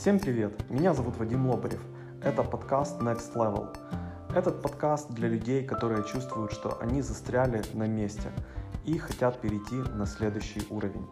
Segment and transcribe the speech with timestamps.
[0.00, 0.52] Всем привет!
[0.70, 1.82] Меня зовут Вадим Лобарев.
[2.22, 3.68] Это подкаст Next Level.
[4.34, 8.30] Этот подкаст для людей, которые чувствуют, что они застряли на месте
[8.86, 11.06] и хотят перейти на следующий уровень.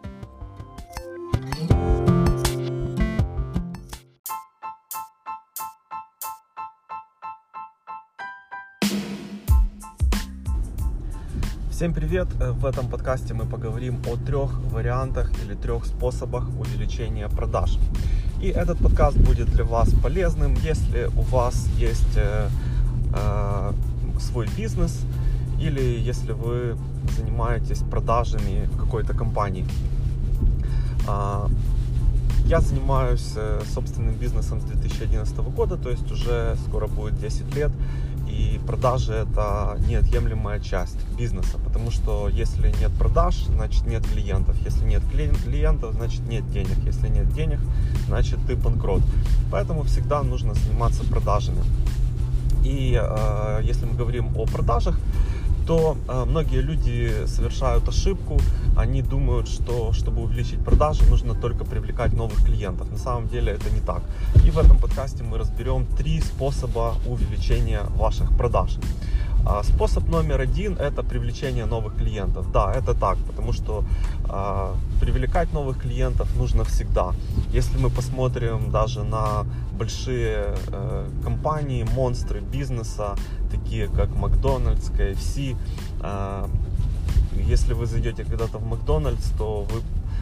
[11.69, 12.27] Всем привет!
[12.33, 17.77] В этом подкасте мы поговорим о трех вариантах или трех способах увеличения продаж.
[18.41, 22.47] И этот подкаст будет для вас полезным, если у вас есть э,
[23.13, 23.73] э,
[24.19, 25.01] свой бизнес
[25.59, 26.77] или если вы
[27.17, 29.65] занимаетесь продажами в какой-то компании.
[31.05, 31.47] Э,
[32.45, 37.71] я занимаюсь э, собственным бизнесом с 2011 года, то есть уже скоро будет 10 лет.
[38.29, 44.55] И продажи это неотъемлемая часть бизнеса, потому что если нет продаж, значит нет клиентов.
[44.63, 46.77] Если нет клиентов, значит нет денег.
[46.85, 47.59] Если нет денег,
[48.07, 49.01] значит ты банкрот.
[49.51, 51.63] Поэтому всегда нужно заниматься продажами.
[52.63, 54.99] И э, если мы говорим о продажах,
[55.69, 58.41] то э, многие люди совершают ошибку.
[58.75, 62.89] Они думают, что чтобы увеличить продажи, нужно только привлекать новых клиентов.
[62.91, 64.01] На самом деле это не так.
[64.47, 68.77] И в этом подкасте мы разберем три способа увеличения ваших продаж.
[69.45, 72.51] А, способ номер один– это привлечение новых клиентов.
[72.51, 73.83] Да, это так, потому что
[74.29, 77.13] э, привлекать новых клиентов нужно всегда.
[77.51, 79.45] Если мы посмотрим даже на
[79.77, 83.15] большие э, компании, монстры бизнеса,
[83.51, 85.55] такие как Макдональдс, KFC,
[86.01, 86.47] э,
[87.47, 89.81] если вы зайдете когда-то в Макдональдс, то вы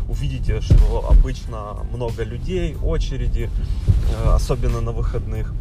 [0.10, 5.54] увидите, что обычно много людей, очереди, э, особенно на выходных.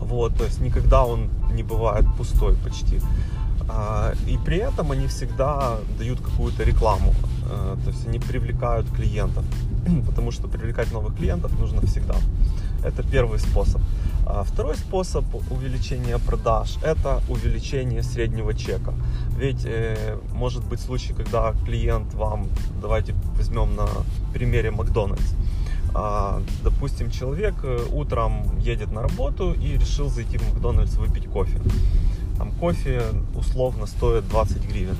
[0.00, 3.00] Вот, то есть никогда он не бывает пустой почти.
[3.68, 7.14] А, и при этом они всегда дают какую-то рекламу.
[7.50, 9.44] А, то есть они привлекают клиентов.
[10.06, 12.16] Потому что привлекать новых клиентов нужно всегда.
[12.84, 13.80] Это первый способ.
[14.26, 18.92] А второй способ увеличения продаж– это увеличение среднего чека.
[19.38, 22.48] Ведь э, может быть случай, когда клиент вам,
[22.82, 23.86] давайте возьмем на
[24.32, 25.32] примере Макдональдс,
[26.62, 31.58] допустим, человек э, утром едет на работу и решил зайти в Макдональдс выпить кофе.
[32.36, 33.02] Там кофе
[33.34, 34.96] условно стоит 20 гривен.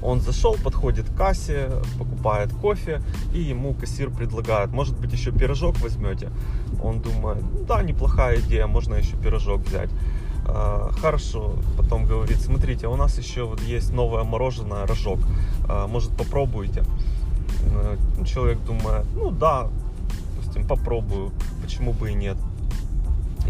[0.00, 3.02] Он зашел, подходит к кассе, покупает кофе,
[3.34, 6.30] и ему кассир предлагает, может быть, еще пирожок возьмете.
[6.80, 9.90] Он думает, ну да, неплохая идея, можно еще пирожок взять.
[10.46, 15.18] А, хорошо, потом говорит, смотрите, у нас еще вот есть новое мороженое, рожок,
[15.68, 16.84] а, может попробуйте.
[18.26, 19.68] Человек думает, ну да,
[20.36, 22.36] допустим, попробую, почему бы и нет.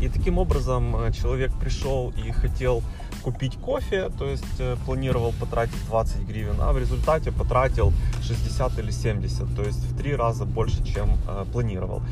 [0.00, 2.82] И таким образом э, человек пришел и хотел
[3.30, 8.90] купить кофе, то есть э, планировал потратить 20 гривен, а в результате потратил 60 или
[8.90, 12.02] 70, то есть в три раза больше, чем э, планировал.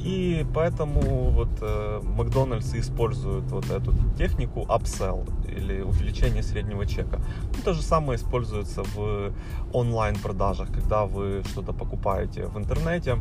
[0.00, 7.20] И поэтому вот э, Макдональдс использует вот эту технику upsell или увеличение среднего чека.
[7.56, 9.32] Ну, то же самое используется в
[9.72, 13.18] онлайн продажах, когда вы что-то покупаете в интернете,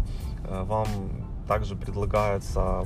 [0.50, 0.88] вам
[1.48, 2.84] также предлагается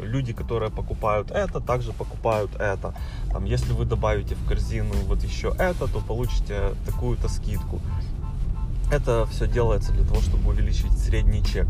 [0.00, 2.94] люди, которые покупают это, также покупают это.
[3.32, 7.80] Там, если вы добавите в корзину вот еще это, то получите такую-то скидку.
[8.90, 11.66] Это все делается для того, чтобы увеличить средний чек.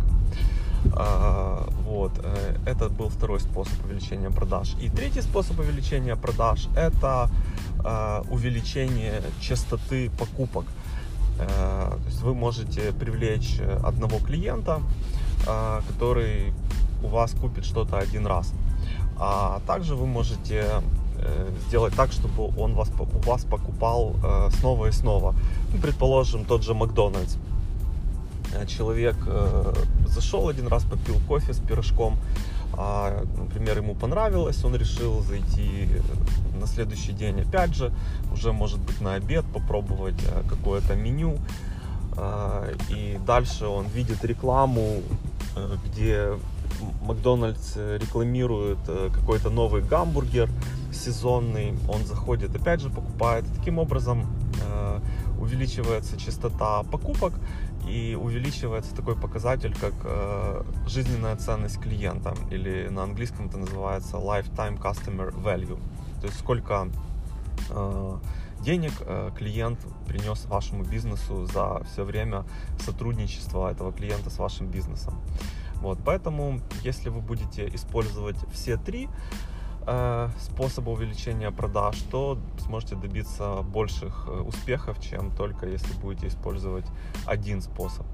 [0.95, 4.75] А, вот, э, это был второй способ увеличения продаж.
[4.81, 7.29] И третий способ увеличения продаж это
[7.85, 10.65] а, увеличение частоты покупок.
[11.41, 14.81] Э, то есть вы можете привлечь одного клиента,
[15.89, 16.53] который
[17.03, 18.53] у вас купит что-то один раз.
[19.21, 20.65] А также вы можете
[21.17, 25.35] э, сделать так, чтобы он вас, у вас покупал э, снова и снова.
[25.73, 27.37] Ну, предположим, тот же Макдональдс.
[28.55, 29.17] Э, человек
[30.07, 32.17] зашел один раз, попил кофе с пирожком,
[32.81, 35.89] а, например, ему понравилось, он решил зайти
[36.61, 37.93] на следующий день опять же,
[38.33, 41.39] уже может быть на обед, попробовать какое-то меню.
[42.89, 45.03] И дальше он видит рекламу,
[45.85, 46.33] где
[47.03, 50.49] Макдональдс э, рекламирует э, какой-то новый гамбургер
[50.93, 53.45] сезонный, он заходит, опять же покупает.
[53.57, 54.27] Таким образом
[54.63, 55.01] э,
[55.39, 57.35] увеличивается частота покупок
[57.87, 59.95] и увеличивается такой показатель, как
[60.87, 65.81] жизненная ценность клиента, или на английском это называется lifetime customer value,
[66.21, 66.89] то есть сколько
[68.61, 68.93] денег
[69.39, 72.45] клиент принес вашему бизнесу за все время
[72.85, 75.15] сотрудничества этого клиента с вашим бизнесом.
[75.81, 79.09] Вот, поэтому, если вы будете использовать все три
[79.87, 86.87] э, способа увеличения продаж, то сможете добиться больших э, успехов, чем только если будете использовать
[87.27, 88.07] один способ.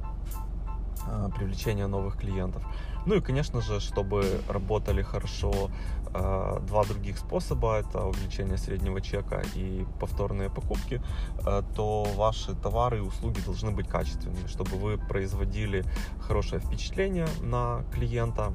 [1.07, 2.63] Э, привлечения новых клиентов.
[3.07, 5.71] Ну и, конечно же, чтобы работали хорошо
[6.15, 11.03] э, два других способа, это увеличение среднего чека и повторные покупки,
[11.47, 15.85] э, то ваши товары и услуги должны быть качественными, чтобы вы производили
[16.21, 18.53] хорошее впечатление на клиента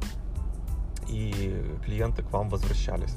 [1.07, 3.15] и клиенты к вам возвращались.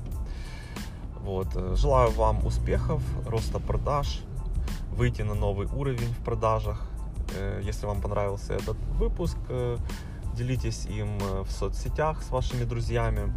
[1.20, 1.48] Вот.
[1.76, 4.22] Желаю вам успехов, роста продаж,
[4.96, 6.91] выйти на новый уровень в продажах.
[7.62, 9.38] Если вам понравился этот выпуск,
[10.34, 13.32] делитесь им э, в соцсетях с вашими друзьями.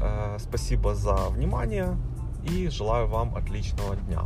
[0.00, 1.96] Э, спасибо за внимание
[2.44, 4.24] и желаю вам отличного дня.